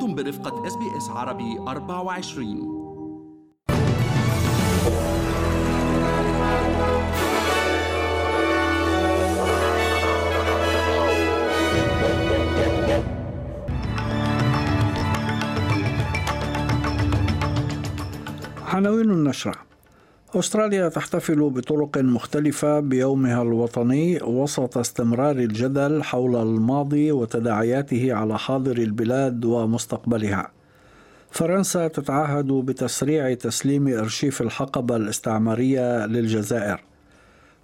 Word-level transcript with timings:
أنتم 0.00 0.14
برفقة 0.14 0.66
اس 0.66 0.76
بي 0.76 0.96
اس 0.96 1.08
عربي 1.10 1.58
24 1.58 2.80
عناوين 18.72 19.10
النشرة. 19.10 19.69
أستراليا 20.34 20.88
تحتفل 20.88 21.50
بطرق 21.50 21.98
مختلفة 21.98 22.80
بيومها 22.80 23.42
الوطني 23.42 24.22
وسط 24.22 24.78
استمرار 24.78 25.36
الجدل 25.36 26.02
حول 26.02 26.36
الماضي 26.36 27.12
وتداعياته 27.12 28.14
على 28.14 28.38
حاضر 28.38 28.78
البلاد 28.78 29.44
ومستقبلها. 29.44 30.50
فرنسا 31.30 31.88
تتعهد 31.88 32.46
بتسريع 32.46 33.34
تسليم 33.34 33.88
أرشيف 33.88 34.42
الحقبة 34.42 34.96
الاستعمارية 34.96 36.06
للجزائر. 36.06 36.80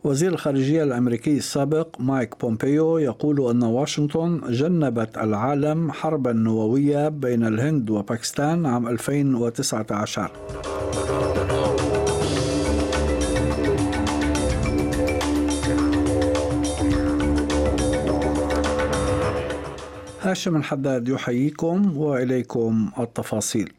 وزير 0.04 0.32
الخارجية 0.32 0.82
الأمريكي 0.82 1.36
السابق 1.36 2.00
مايك 2.00 2.40
بومبيو 2.40 2.98
يقول 2.98 3.50
أن 3.50 3.62
واشنطن 3.62 4.40
جنبت 4.48 5.18
العالم 5.18 5.92
حربا 5.92 6.32
نووية 6.32 7.08
بين 7.08 7.46
الهند 7.46 7.90
وباكستان 7.90 8.66
عام 8.66 8.88
2019 8.88 10.30
هاشم 20.26 20.56
الحداد 20.56 21.08
يحييكم 21.08 21.96
وإليكم 21.96 22.90
التفاصيل. 22.98 23.72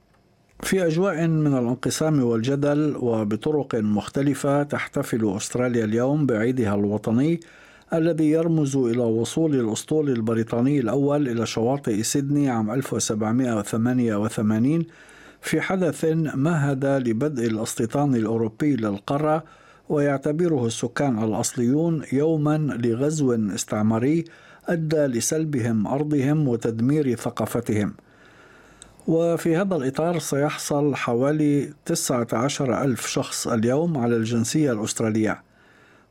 في 0.63 0.87
أجواء 0.87 1.27
من 1.27 1.53
الانقسام 1.53 2.23
والجدل 2.23 2.95
وبطرق 2.99 3.75
مختلفة 3.75 4.63
تحتفل 4.63 5.33
أستراليا 5.37 5.85
اليوم 5.85 6.25
بعيدها 6.25 6.75
الوطني 6.75 7.39
الذي 7.93 8.29
يرمز 8.29 8.75
إلى 8.75 9.03
وصول 9.03 9.55
الأسطول 9.55 10.09
البريطاني 10.09 10.79
الأول 10.79 11.27
إلى 11.27 11.45
شواطئ 11.45 12.03
سيدني 12.03 12.49
عام 12.49 12.71
1788 12.71 14.85
في 15.41 15.61
حدث 15.61 16.05
مهد 16.35 16.85
لبدء 16.85 17.47
الاستيطان 17.47 18.15
الأوروبي 18.15 18.75
للقاره 18.75 19.43
ويعتبره 19.89 20.65
السكان 20.65 21.23
الأصليون 21.23 22.03
يوما 22.13 22.57
لغزو 22.57 23.33
استعماري 23.33 24.25
أدى 24.67 25.05
لسلبهم 25.05 25.87
أرضهم 25.87 26.47
وتدمير 26.47 27.15
ثقافتهم. 27.15 27.93
وفي 29.07 29.55
هذا 29.55 29.75
الإطار 29.75 30.19
سيحصل 30.19 30.95
حوالي 30.95 31.73
19 31.85 32.83
ألف 32.83 33.07
شخص 33.07 33.47
اليوم 33.47 33.97
على 33.97 34.15
الجنسية 34.15 34.71
الأسترالية. 34.71 35.43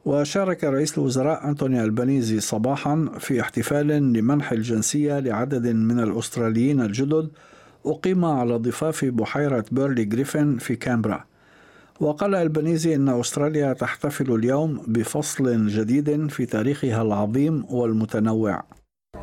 وشارك 0.05 0.65
رئيس 0.65 0.99
الوزراء 0.99 1.49
أنتوني 1.49 1.85
ألبانيزي 1.85 2.41
صباحا 2.41 3.09
في 3.19 3.41
احتفال 3.41 3.87
لمنح 3.87 4.53
الجنسية 4.53 5.19
لعدد 5.19 5.67
من 5.67 6.01
الأستراليين 6.01 6.81
الجدد 6.81 7.29
أقيم 7.87 8.25
على 8.25 8.57
ضفاف 8.57 9.05
بحيرة 9.05 9.65
بيرلي 9.73 10.05
جريفن 10.05 10.59
في 10.59 10.77
كامبرا. 10.77 11.25
وقال 12.01 12.35
البنيزي 12.35 12.95
أن 12.95 13.09
أستراليا 13.21 13.73
تحتفل 13.73 14.35
اليوم 14.35 14.83
بفصل 14.87 15.67
جديد 15.67 16.31
في 16.31 16.47
تاريخها 16.47 17.03
العظيم 17.03 17.67
والمتنوع 17.71 18.63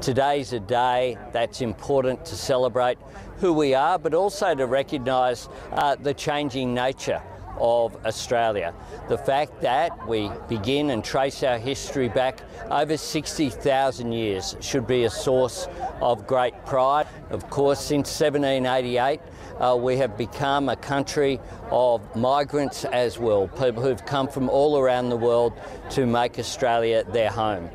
Today's 0.01 0.51
a 0.53 0.59
day 0.59 1.17
that's 1.31 1.61
important 1.61 2.25
to 2.25 2.35
celebrate 2.35 2.97
who 3.37 3.53
we 3.53 3.73
are, 3.75 3.97
but 3.99 4.13
also 4.13 4.55
to 4.55 4.65
recognise 4.65 5.47
uh, 5.71 5.95
the 5.95 6.13
changing 6.13 6.73
nature 6.73 7.21
of 7.57 7.95
Australia. 8.05 8.73
The 9.07 9.17
fact 9.17 9.61
that 9.61 9.91
we 10.07 10.31
begin 10.49 10.89
and 10.89 11.03
trace 11.03 11.43
our 11.43 11.57
history 11.57 12.09
back 12.09 12.41
over 12.69 12.97
60,000 12.97 14.11
years 14.11 14.55
should 14.59 14.87
be 14.87 15.03
a 15.03 15.09
source 15.09 15.67
of 16.01 16.27
great 16.27 16.55
pride. 16.65 17.07
Of 17.29 17.49
course, 17.49 17.79
since 17.79 18.09
1788, 18.19 19.21
uh, 19.59 19.75
we 19.87 19.97
have 19.97 20.17
become 20.17 20.69
a 20.69 20.75
country 20.75 21.39
of 21.71 22.01
migrants 22.15 22.85
as 22.85 23.19
well, 23.19 23.47
people 23.47 23.81
who've 23.83 24.05
come 24.05 24.27
from 24.27 24.49
all 24.49 24.77
around 24.77 25.09
the 25.09 25.17
world 25.17 25.53
to 25.91 26.05
make 26.05 26.39
Australia 26.39 27.03
their 27.13 27.29
home. 27.29 27.69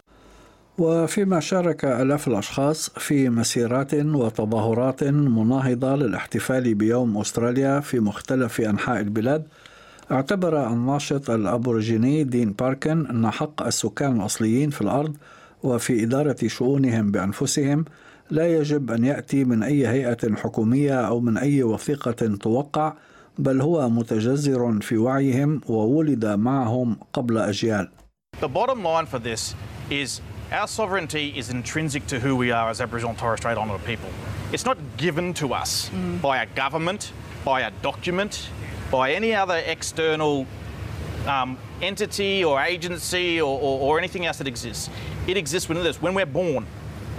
وفيما 0.78 1.40
شارك 1.40 1.84
آلاف 1.84 2.28
الأشخاص 2.28 2.90
في 2.90 3.28
مسيرات 3.28 3.94
وتظاهرات 3.94 5.04
مناهضة 5.04 5.96
للاحتفال 5.96 6.74
بيوم 6.74 7.18
أستراليا 7.18 7.80
في 7.80 8.00
مختلف 8.00 8.60
أنحاء 8.60 9.00
البلاد 9.00 9.46
اعتبر 10.10 10.66
الناشط 10.66 11.30
الأبورجيني 11.30 12.24
دين 12.24 12.52
باركن 12.52 13.06
أن 13.06 13.30
حق 13.30 13.62
السكان 13.62 14.20
الأصليين 14.20 14.70
في 14.70 14.80
الأرض 14.80 15.16
وفي 15.62 16.02
إدارة 16.02 16.36
شؤونهم 16.46 17.10
بأنفسهم 17.10 17.84
لا 18.30 18.58
يجب 18.58 18.90
أن 18.90 19.04
يأتي 19.04 19.44
من 19.44 19.62
أي 19.62 19.88
هيئة 19.88 20.34
حكومية 20.36 21.08
أو 21.08 21.20
من 21.20 21.38
أي 21.38 21.62
وثيقة 21.62 22.36
توقع 22.40 22.92
بل 23.38 23.60
هو 23.60 23.88
متجذر 23.88 24.78
في 24.80 24.96
وعيهم 24.96 25.60
وولد 25.68 26.26
معهم 26.26 26.96
قبل 27.12 27.38
أجيال. 27.38 27.88
The 28.40 28.48
bottom 28.48 28.84
line 28.84 29.06
for 29.06 29.18
this 29.18 29.54
is 29.90 30.20
our 30.52 30.68
sovereignty 30.68 31.34
is 31.36 31.50
intrinsic 31.50 32.06
to 32.06 32.20
who 32.20 32.36
we 32.36 32.50
are 32.50 32.70
as 32.70 32.80
Aboriginal 32.80 33.10
and 33.10 33.18
Torres 33.18 33.40
Strait 33.40 33.56
Islander 33.56 33.78
people. 33.84 34.10
It's 34.52 34.64
not 34.64 34.78
given 34.96 35.34
to 35.34 35.54
us 35.54 35.88
mm. 35.88 36.20
by 36.20 36.42
a 36.42 36.46
government, 36.46 37.12
by 37.44 37.62
a 37.62 37.70
document, 37.82 38.48
by 38.90 39.12
any 39.12 39.34
other 39.34 39.62
external 39.66 40.46
um, 41.26 41.58
entity 41.82 42.44
or 42.44 42.60
agency 42.60 43.40
or, 43.40 43.58
or, 43.60 43.80
or 43.80 43.98
anything 43.98 44.26
else 44.26 44.38
that 44.38 44.48
exists. 44.48 44.90
It 45.26 45.36
exists 45.36 45.68
within 45.68 45.86
us 45.86 46.00
when 46.00 46.14
we're 46.14 46.26
born 46.26 46.66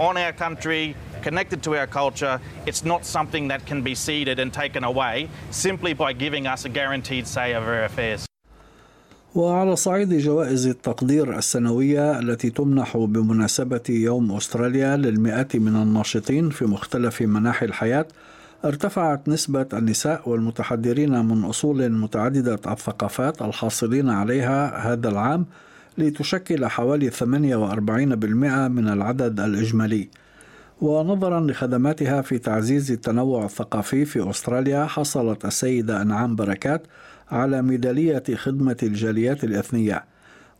on 0.08 0.16
our 0.16 0.32
country, 0.32 0.84
connected 1.26 1.62
to 1.66 1.70
our 1.80 1.86
culture. 2.00 2.40
It's 2.66 2.84
not 2.92 3.04
something 3.16 3.44
that 3.48 3.60
can 3.70 3.80
be 3.82 3.94
ceded 3.94 4.38
and 4.42 4.50
taken 4.62 4.82
away 4.92 5.28
simply 5.50 5.92
by 5.92 6.10
giving 6.24 6.44
us 6.46 6.60
a 6.64 6.70
guaranteed 6.78 7.26
say 7.26 7.54
over 7.54 7.70
our 7.78 7.84
affairs. 7.84 8.26
وعلى 9.34 9.76
صعيد 9.76 10.14
جوائز 10.14 10.66
التقدير 10.66 11.38
السنوية 11.38 12.18
التي 12.18 12.50
تمنح 12.50 12.96
بمناسبة 12.96 13.80
يوم 13.88 14.32
أستراليا 14.32 14.96
للمئات 14.96 15.56
من 15.56 15.76
الناشطين 15.82 16.50
في 16.50 16.64
مختلف 16.64 17.22
مناحي 17.22 17.66
الحياة 17.66 18.06
ارتفعت 18.64 19.28
نسبة 19.28 19.66
النساء 19.72 20.28
والمتحدرين 20.28 21.24
من 21.24 21.44
أصول 21.44 21.92
متعددة 21.92 22.72
الثقافات 22.72 23.42
الحاصلين 23.42 24.10
عليها 24.10 24.92
هذا 24.92 25.08
العام 25.08 25.46
لتشكل 25.98 26.66
حوالي 26.66 27.10
48% 27.10 28.68
من 28.68 28.88
العدد 28.88 29.40
الإجمالي. 29.40 30.08
ونظرا 30.80 31.40
لخدماتها 31.40 32.22
في 32.22 32.38
تعزيز 32.38 32.92
التنوع 32.92 33.44
الثقافي 33.44 34.04
في 34.04 34.30
أستراليا 34.30 34.84
حصلت 34.84 35.44
السيدة 35.44 36.02
أنعام 36.02 36.36
بركات 36.36 36.86
على 37.30 37.62
ميدالية 37.62 38.22
خدمة 38.34 38.76
الجاليات 38.82 39.44
الإثنية. 39.44 40.04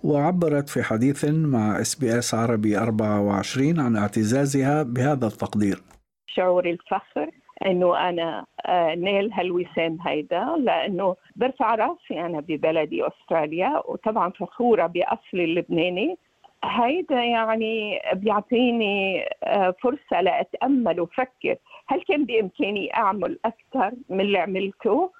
وعبرت 0.03 0.69
في 0.69 0.83
حديث 0.83 1.25
مع 1.25 1.81
إس 1.81 1.95
بي 1.95 2.19
إس 2.19 2.35
عربي 2.35 2.79
24 2.79 3.81
عن 3.81 3.97
اعتزازها 3.97 4.83
بهذا 4.83 5.27
التقدير. 5.27 5.83
شعور 6.27 6.71
الفخر 6.71 7.40
إنه 7.67 8.09
أنا 8.09 8.47
آه، 8.67 8.95
نيل 8.95 9.33
هالوسام 9.33 9.99
هيدا 10.07 10.57
لأنه 10.59 11.17
برفع 11.37 11.75
رأسي 11.75 12.21
أنا 12.21 12.41
ببلدي 12.41 13.07
أستراليا 13.07 13.83
وطبعا 13.89 14.31
فخورة 14.31 14.87
باصلي 14.87 15.45
اللبناني. 15.45 16.19
هيدا 16.65 17.25
يعني 17.25 18.01
بيعطيني 18.15 19.25
آه، 19.45 19.75
فرصة 19.83 20.21
لأتأمل 20.21 21.01
وفكر. 21.01 21.57
هل 21.87 22.03
كان 22.09 22.25
بإمكاني 22.25 22.97
أعمل 22.97 23.39
أكثر 23.45 23.93
من 24.09 24.21
اللي 24.21 24.39
عملته؟ 24.39 25.11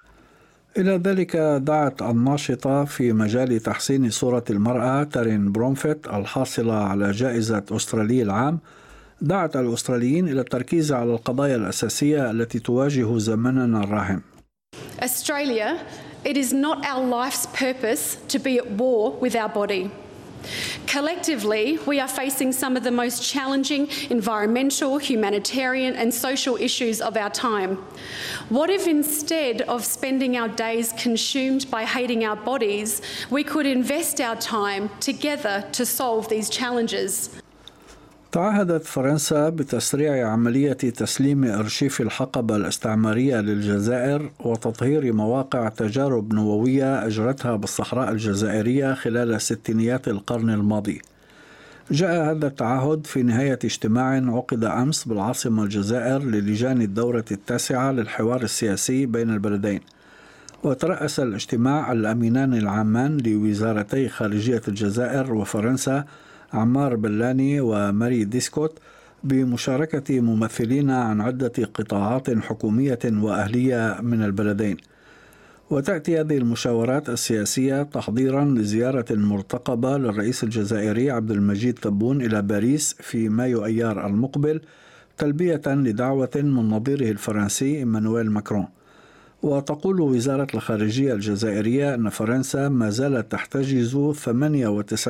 إلى 0.77 0.91
ذلك 0.91 1.35
دعت 1.61 2.01
الناشطة 2.01 2.85
في 2.85 3.13
مجال 3.13 3.59
تحسين 3.59 4.09
صورة 4.09 4.43
المرأة 4.49 5.03
تارين 5.03 5.51
برومفيت 5.51 6.07
الحاصلة 6.07 6.73
على 6.73 7.11
جائزة 7.11 7.65
أسترالي 7.71 8.21
العام. 8.21 8.59
دعت 9.20 9.56
الأستراليين 9.56 10.28
إلى 10.28 10.40
التركيز 10.40 10.92
على 10.92 11.10
القضايا 11.10 11.56
الأساسية 11.56 12.30
التي 12.30 12.58
تواجه 12.58 13.18
زمننا 13.18 13.84
الراهن. 13.84 14.20
Australia, 15.02 15.78
it 16.24 16.36
is 16.36 16.52
not 16.52 16.84
our 16.84 17.04
life's 17.04 17.46
purpose 17.46 18.16
to 18.28 18.38
be 18.38 18.58
at 18.58 18.70
war 18.70 19.12
with 19.12 19.34
our 19.36 19.48
body. 19.48 19.90
Collectively, 20.86 21.78
we 21.86 21.98
are 21.98 22.08
facing 22.08 22.52
some 22.52 22.76
of 22.76 22.84
the 22.84 22.90
most 22.90 23.22
challenging 23.22 23.88
environmental, 24.10 24.98
humanitarian, 24.98 25.94
and 25.96 26.12
social 26.12 26.56
issues 26.56 27.00
of 27.00 27.16
our 27.16 27.30
time. 27.30 27.76
What 28.48 28.70
if 28.70 28.86
instead 28.86 29.62
of 29.62 29.84
spending 29.84 30.36
our 30.36 30.48
days 30.48 30.92
consumed 30.96 31.70
by 31.70 31.84
hating 31.84 32.24
our 32.24 32.36
bodies, 32.36 33.02
we 33.30 33.42
could 33.42 33.66
invest 33.66 34.20
our 34.20 34.36
time 34.36 34.90
together 35.00 35.64
to 35.72 35.84
solve 35.84 36.28
these 36.28 36.48
challenges? 36.48 37.30
تعهدت 38.31 38.85
فرنسا 38.85 39.49
بتسريع 39.49 40.27
عملية 40.27 40.73
تسليم 40.73 41.43
أرشيف 41.43 42.01
الحقبة 42.01 42.55
الاستعمارية 42.55 43.41
للجزائر 43.41 44.31
وتطهير 44.39 45.13
مواقع 45.13 45.69
تجارب 45.69 46.33
نووية 46.33 47.05
أجرتها 47.07 47.55
بالصحراء 47.55 48.11
الجزائرية 48.11 48.93
خلال 48.93 49.41
ستينيات 49.41 50.07
القرن 50.07 50.49
الماضي. 50.49 51.01
جاء 51.91 52.31
هذا 52.31 52.47
التعهد 52.47 53.05
في 53.05 53.23
نهاية 53.23 53.59
اجتماع 53.65 54.35
عقد 54.35 54.63
أمس 54.63 55.07
بالعاصمة 55.07 55.63
الجزائر 55.63 56.23
للجان 56.23 56.81
الدورة 56.81 57.25
التاسعة 57.31 57.91
للحوار 57.91 58.43
السياسي 58.43 59.05
بين 59.05 59.29
البلدين. 59.29 59.79
وترأس 60.63 61.19
الاجتماع 61.19 61.91
الأمينان 61.91 62.53
العامان 62.53 63.17
لوزارتي 63.17 64.09
خارجية 64.09 64.61
الجزائر 64.67 65.33
وفرنسا 65.33 66.05
عمار 66.53 66.95
بلاني 66.95 67.61
وماري 67.61 68.23
ديسكوت 68.23 68.79
بمشاركة 69.23 70.19
ممثلين 70.19 70.89
عن 70.89 71.21
عدة 71.21 71.53
قطاعات 71.73 72.29
حكومية 72.29 72.99
وأهلية 73.05 73.97
من 74.01 74.23
البلدين. 74.23 74.77
وتأتي 75.69 76.19
هذه 76.19 76.37
المشاورات 76.37 77.09
السياسية 77.09 77.83
تحضيرا 77.83 78.45
لزيارة 78.45 79.05
مرتقبة 79.09 79.97
للرئيس 79.97 80.43
الجزائري 80.43 81.11
عبد 81.11 81.31
المجيد 81.31 81.73
تبون 81.73 82.21
إلى 82.21 82.41
باريس 82.41 82.95
في 82.99 83.29
مايو 83.29 83.65
أيار 83.65 84.07
المقبل 84.07 84.61
تلبية 85.17 85.61
لدعوة 85.67 86.29
من 86.35 86.69
نظيره 86.69 87.11
الفرنسي 87.11 87.77
إيمانويل 87.77 88.31
ماكرون. 88.31 88.67
وتقول 89.43 90.01
وزارة 90.01 90.47
الخارجية 90.53 91.13
الجزائرية 91.13 91.95
أن 91.95 92.09
فرنسا 92.09 92.69
ما 92.69 92.89
زالت 92.89 93.31
تحتجز 93.31 93.95
98% 93.95 93.97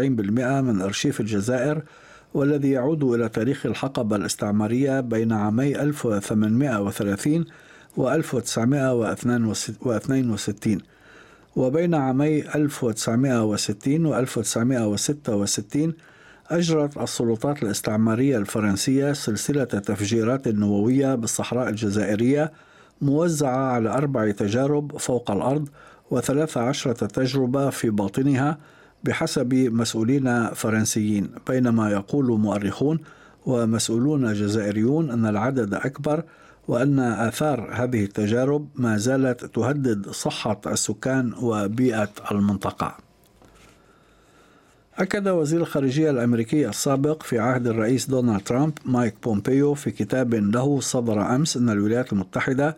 من 0.08 0.82
أرشيف 0.82 1.20
الجزائر 1.20 1.82
والذي 2.34 2.72
يعود 2.72 3.04
إلى 3.04 3.30
تاريخ 3.30 3.66
الحقبة 3.66 4.16
الاستعمارية 4.16 5.00
بين 5.00 5.32
عامي 5.32 5.82
1830 5.82 7.46
و 7.98 8.10
1962 8.10 10.78
وبين 11.56 11.96
عامي 11.96 12.56
1960 12.56 14.06
و 14.06 14.20
1966 14.20 15.94
أجرت 16.48 16.98
السلطات 16.98 17.64
الاستعمارية 17.64 18.38
الفرنسية 18.38 19.14
سلسلة 19.14 19.64
تفجيرات 19.64 20.48
نووية 20.48 21.16
بالصحراء 21.16 21.70
الجزائرية 21.70 22.52
موزعة 23.02 23.58
على 23.58 23.90
أربع 23.90 24.32
تجارب 24.32 24.98
فوق 24.98 25.32
الأرض 25.32 25.70
وثلاث 26.12 26.58
عشرة 26.58 27.08
تجربة 27.08 27.70
في 27.70 27.90
باطنها 27.90 28.58
بحسب 29.04 29.54
مسؤولين 29.54 30.48
فرنسيين 30.48 31.30
بينما 31.48 31.92
يقول 31.92 32.40
مؤرخون 32.40 33.00
ومسؤولون 33.46 34.34
جزائريون 34.34 35.12
أن 35.12 35.26
العدد 35.26 35.74
أكبر 35.74 36.24
وأن 36.68 37.00
آثار 37.00 37.70
هذه 37.74 38.04
التجارب 38.04 38.68
ما 38.76 38.98
زالت 38.98 39.46
تهدد 39.46 40.10
صحة 40.10 40.62
السكان 40.68 41.34
وبيئة 41.42 42.10
المنطقة. 42.32 42.98
أكد 45.02 45.28
وزير 45.28 45.62
الخارجية 45.62 46.10
الأمريكي 46.10 46.70
السابق 46.70 47.24
في 47.24 47.40
عهد 47.40 47.68
الرئيس 47.68 48.10
دونالد 48.10 48.42
ترامب 48.44 48.74
مايك 48.86 49.16
بومبيو 49.24 49.74
في 49.74 49.92
كتاب 49.92 50.34
له 50.34 50.80
صدر 50.80 51.36
أمس 51.36 51.58
أن 51.58 51.70
الولايات 51.70 52.14
المتحدة 52.14 52.78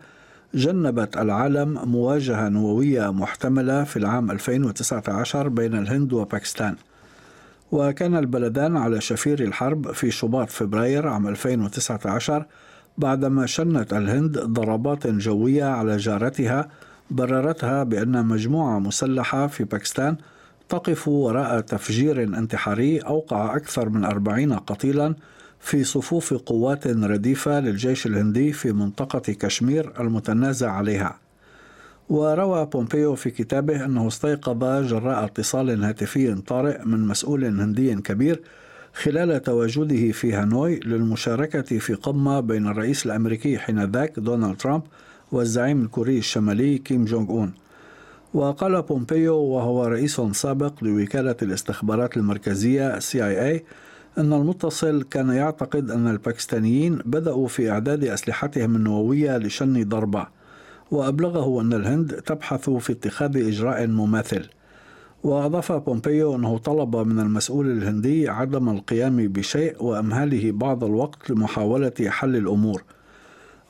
جنبت 0.54 1.16
العالم 1.16 1.78
مواجهة 1.84 2.48
نووية 2.48 3.12
محتملة 3.12 3.84
في 3.84 3.96
العام 3.96 4.30
2019 4.30 5.48
بين 5.48 5.78
الهند 5.78 6.12
وباكستان. 6.12 6.76
وكان 7.72 8.16
البلدان 8.16 8.76
على 8.76 9.00
شفير 9.00 9.40
الحرب 9.42 9.92
في 9.92 10.10
شباط 10.10 10.50
فبراير 10.50 11.08
عام 11.08 11.28
2019 11.28 12.46
بعدما 12.98 13.46
شنت 13.46 13.92
الهند 13.92 14.38
ضربات 14.38 15.06
جوية 15.06 15.64
على 15.64 15.96
جارتها 15.96 16.68
بررتها 17.10 17.82
بأن 17.82 18.26
مجموعة 18.26 18.78
مسلحة 18.78 19.46
في 19.46 19.64
باكستان 19.64 20.16
تقف 20.68 21.08
وراء 21.08 21.60
تفجير 21.60 22.22
انتحاري 22.22 22.98
أوقع 22.98 23.56
أكثر 23.56 23.88
من 23.88 24.04
أربعين 24.04 24.52
قتيلا 24.52 25.14
في 25.60 25.84
صفوف 25.84 26.34
قوات 26.34 26.86
رديفة 26.86 27.60
للجيش 27.60 28.06
الهندي 28.06 28.52
في 28.52 28.72
منطقة 28.72 29.32
كشمير 29.32 29.92
المتنازع 30.00 30.70
عليها. 30.70 31.18
وروى 32.08 32.66
بومبيو 32.66 33.14
في 33.14 33.30
كتابه 33.30 33.84
أنه 33.84 34.08
استيقظ 34.08 34.64
جراء 34.64 35.24
اتصال 35.24 35.84
هاتفي 35.84 36.34
طارئ 36.34 36.84
من 36.84 37.06
مسؤول 37.06 37.44
هندي 37.44 37.94
كبير 37.94 38.40
خلال 38.94 39.42
تواجده 39.42 40.12
في 40.12 40.32
هانوي 40.32 40.80
للمشاركة 40.80 41.78
في 41.78 41.94
قمة 41.94 42.40
بين 42.40 42.66
الرئيس 42.66 43.06
الأمريكي 43.06 43.58
حينذاك 43.58 44.18
دونالد 44.18 44.56
ترامب 44.56 44.82
والزعيم 45.32 45.82
الكوري 45.82 46.18
الشمالي 46.18 46.78
كيم 46.78 47.04
جونغ 47.04 47.30
أون. 47.30 47.63
وقال 48.34 48.82
بومبيو 48.82 49.36
وهو 49.36 49.84
رئيس 49.86 50.20
سابق 50.20 50.84
لوكالة 50.84 51.36
الاستخبارات 51.42 52.16
المركزية 52.16 52.98
CIA 52.98 53.62
أن 54.18 54.32
المتصل 54.32 55.02
كان 55.02 55.28
يعتقد 55.28 55.90
أن 55.90 56.08
الباكستانيين 56.08 56.98
بدأوا 57.04 57.48
في 57.48 57.70
إعداد 57.70 58.04
أسلحتهم 58.04 58.76
النووية 58.76 59.38
لشن 59.38 59.88
ضربة 59.88 60.26
وأبلغه 60.90 61.60
أن 61.60 61.72
الهند 61.72 62.12
تبحث 62.12 62.70
في 62.70 62.92
اتخاذ 62.92 63.36
إجراء 63.36 63.86
مماثل. 63.86 64.48
وأضاف 65.24 65.72
بومبيو 65.72 66.36
أنه 66.36 66.58
طلب 66.58 66.96
من 66.96 67.20
المسؤول 67.20 67.70
الهندي 67.70 68.28
عدم 68.28 68.68
القيام 68.68 69.16
بشيء 69.28 69.84
وأمهاله 69.84 70.52
بعض 70.52 70.84
الوقت 70.84 71.30
لمحاولة 71.30 71.92
حل 72.00 72.36
الأمور. 72.36 72.82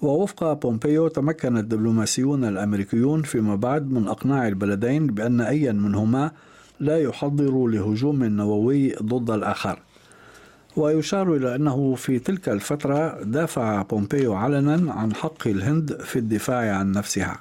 ووفق 0.04 0.52
بومبيو 0.52 1.08
تمكن 1.08 1.56
الدبلوماسيون 1.56 2.44
الأمريكيون 2.44 3.22
فيما 3.22 3.56
بعد 3.56 3.90
من 3.90 4.08
إقناع 4.08 4.48
البلدين 4.48 5.06
بأن 5.06 5.40
أيا 5.40 5.72
منهما 5.72 6.30
لا 6.80 6.98
يحضر 6.98 7.66
لهجوم 7.66 8.24
نووي 8.24 8.94
ضد 9.02 9.30
الآخر. 9.30 9.78
ويشار 10.76 11.36
إلى 11.36 11.54
أنه 11.54 11.94
في 11.94 12.18
تلك 12.18 12.48
الفترة 12.48 13.22
دافع 13.22 13.82
بومبيو 13.82 14.34
علنا 14.34 14.92
عن 14.92 15.14
حق 15.14 15.48
الهند 15.48 16.02
في 16.02 16.18
الدفاع 16.18 16.76
عن 16.76 16.92
نفسها. 16.92 17.40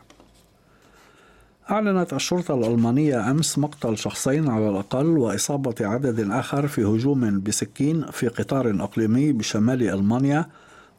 أعلنت 1.71 2.13
الشرطة 2.13 2.54
الألمانية 2.56 3.31
أمس 3.31 3.57
مقتل 3.57 3.98
شخصين 3.98 4.50
على 4.50 4.69
الأقل 4.69 5.06
وإصابة 5.06 5.75
عدد 5.81 6.31
آخر 6.31 6.68
في 6.68 6.83
هجوم 6.83 7.42
بسكين 7.42 8.06
في 8.12 8.27
قطار 8.27 8.75
إقليمي 8.80 9.31
بشمال 9.31 9.89
ألمانيا 9.89 10.45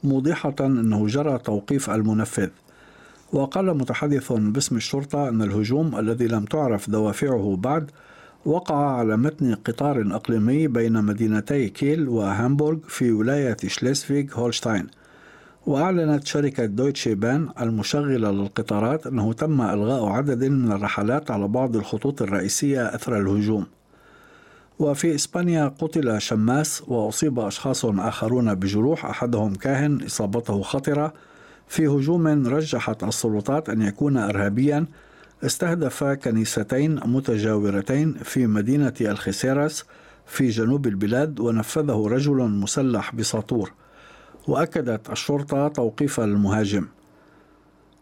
موضحة 0.05 0.55
أنه 0.61 1.06
جرى 1.06 1.39
توقيف 1.39 1.91
المنفذ. 1.91 2.49
وقال 3.32 3.77
متحدث 3.79 4.32
باسم 4.32 4.77
الشرطة 4.77 5.29
أن 5.29 5.43
الهجوم 5.43 5.99
الذي 5.99 6.27
لم 6.27 6.44
تعرف 6.44 6.91
دوافعه 6.91 7.56
بعد 7.61 7.91
وقع 8.46 8.77
على 8.77 9.17
متن 9.17 9.55
قطار 9.55 10.06
إقليمي 10.11 10.69
بين 10.69 11.05
مدينتي 11.05 11.69
كيل 11.69 12.08
وهامبورغ 12.08 12.79
في 12.89 13.13
ولاية 13.13 13.56
شليسفيغ 13.67 14.25
هولشتاين. 14.34 14.87
وأعلنت 15.67 16.27
شركة 16.27 16.67
دويتشي 16.67 17.15
بان 17.15 17.49
المشغلة 17.61 18.31
للقطارات 18.31 19.06
أنه 19.06 19.32
تم 19.32 19.61
إلغاء 19.61 20.06
عدد 20.06 20.44
من 20.44 20.73
الرحلات 20.73 21.31
على 21.31 21.49
بعض 21.49 21.77
الخطوط 21.77 22.23
الرئيسية 22.23 22.94
أثر 22.94 23.19
الهجوم. 23.19 23.67
وفي 24.79 25.15
إسبانيا 25.15 25.69
قتل 25.79 26.21
شماس 26.21 26.83
وأصيب 26.87 27.39
أشخاص 27.39 27.85
آخرون 27.85 28.55
بجروح 28.55 29.07
أحدهم 29.07 29.55
كاهن 29.55 30.03
إصابته 30.05 30.63
خطرة. 30.63 31.15
في 31.69 31.87
هجوم 31.87 32.47
رجحت 32.47 33.05
السلطات 33.05 33.69
أن 33.69 33.83
يكون 33.83 34.17
إرهابيا. 34.17 34.87
استهدف 35.45 36.05
كنيستين 36.05 37.01
متجاورتين 37.05 38.13
في 38.13 38.47
مدينة 38.47 38.93
الخسيرس 39.01 39.85
في 40.27 40.49
جنوب 40.49 40.87
البلاد 40.87 41.41
ونفذه 41.41 42.07
رجل 42.09 42.37
مسلح 42.37 43.15
بساطور. 43.15 43.73
وأكدت 44.49 45.11
الشرطة 45.11 45.69
توقيف 45.69 46.21
المهاجم. 46.21 46.87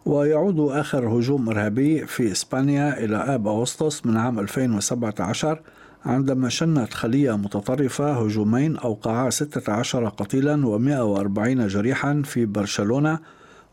ويعود 0.06 0.60
آخر 0.60 1.08
هجوم 1.08 1.48
إرهابي 1.48 2.06
في 2.06 2.32
إسبانيا 2.32 3.04
إلى 3.04 3.16
آب 3.16 3.48
أغسطس 3.48 4.06
من 4.06 4.16
عام 4.16 4.38
2017 4.38 5.60
عندما 6.06 6.48
شنت 6.48 6.94
خلية 6.94 7.36
متطرفة 7.36 8.12
هجومين 8.12 8.76
أوقعا 8.76 9.30
16 9.30 10.08
قتيلا 10.08 10.56
و140 10.56 11.66
جريحا 11.66 12.22
في 12.24 12.46
برشلونة 12.46 13.18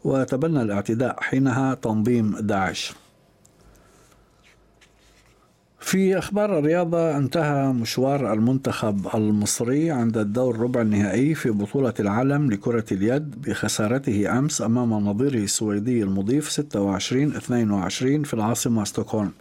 وتبنى 0.03 0.61
الاعتداء 0.61 1.15
حينها 1.21 1.73
تنظيم 1.73 2.35
داعش. 2.39 2.93
في 5.79 6.17
أخبار 6.17 6.59
الرياضة 6.59 7.17
انتهى 7.17 7.73
مشوار 7.73 8.33
المنتخب 8.33 9.07
المصري 9.15 9.91
عند 9.91 10.17
الدور 10.17 10.59
ربع 10.59 10.81
النهائي 10.81 11.35
في 11.35 11.49
بطولة 11.49 11.93
العالم 11.99 12.51
لكرة 12.51 12.85
اليد 12.91 13.41
بخسارته 13.41 14.39
أمس 14.39 14.61
أمام 14.61 14.93
نظيره 14.93 15.43
السويدي 15.43 16.03
المضيف 16.03 16.59
26-22 16.59 16.63
في 18.25 18.33
العاصمة 18.33 18.83
ستوكهولم. 18.83 19.31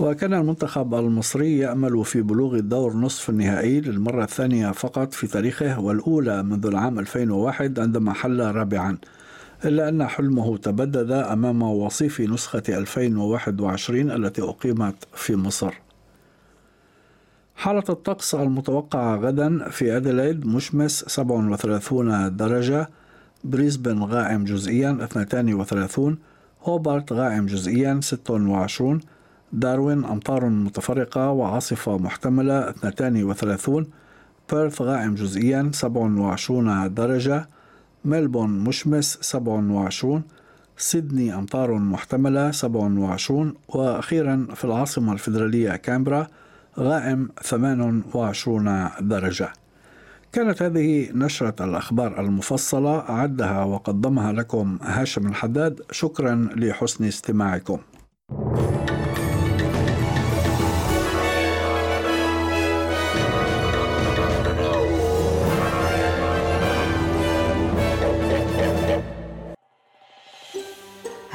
وكان 0.00 0.34
المنتخب 0.34 0.94
المصري 0.94 1.58
يأمل 1.58 2.04
في 2.04 2.22
بلوغ 2.22 2.54
الدور 2.54 2.96
نصف 2.96 3.30
النهائي 3.30 3.80
للمرة 3.80 4.24
الثانية 4.24 4.70
فقط 4.70 5.14
في 5.14 5.26
تاريخه 5.26 5.80
والأولى 5.80 6.42
منذ 6.42 6.66
العام 6.66 6.98
2001 6.98 7.78
عندما 7.78 8.12
حل 8.12 8.40
رابعا. 8.40 8.98
إلا 9.64 9.88
أن 9.88 10.06
حلمه 10.06 10.56
تبدد 10.56 11.10
أمام 11.10 11.62
وصيف 11.62 12.20
نسخة 12.20 12.62
2021 12.68 14.10
التي 14.10 14.42
أقيمت 14.42 14.94
في 15.14 15.36
مصر. 15.36 15.74
حالة 17.56 17.84
الطقس 17.88 18.34
المتوقعة 18.34 19.16
غدا 19.16 19.68
في 19.68 19.96
أديلايد 19.96 20.46
مشمس 20.46 21.04
37 21.08 22.36
درجة 22.36 22.88
بريسبن 23.44 24.02
غائم 24.02 24.44
جزئيا 24.44 24.98
32 25.04 26.18
هوبارت 26.62 27.12
غائم 27.12 27.46
جزئيا 27.46 28.00
26 28.02 29.00
داروين 29.52 30.04
أمطار 30.04 30.48
متفرقة 30.48 31.30
وعاصفة 31.30 31.98
محتملة 31.98 32.70
32 32.70 33.86
بيرث 34.52 34.82
غائم 34.82 35.14
جزئيا 35.14 35.70
27 35.74 36.94
درجة 36.94 37.48
ملبون 38.04 38.58
مشمس 38.58 39.18
27 39.20 40.22
سيدني 40.76 41.34
أمطار 41.34 41.74
محتملة 41.74 42.50
27 42.50 43.54
وأخيرا 43.68 44.46
في 44.54 44.64
العاصمة 44.64 45.12
الفيدرالية 45.12 45.76
كامبرا 45.76 46.26
غائم 46.78 47.28
28 47.42 48.88
درجة. 49.00 49.52
كانت 50.32 50.62
هذه 50.62 51.10
نشرة 51.12 51.64
الأخبار 51.64 52.20
المفصلة 52.20 52.98
أعدها 52.98 53.64
وقدمها 53.64 54.32
لكم 54.32 54.78
هاشم 54.82 55.26
الحداد. 55.26 55.80
شكرا 55.90 56.48
لحسن 56.56 57.04
استماعكم. 57.04 57.78